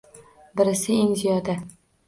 [0.55, 1.59] Birisi eng ziyoda.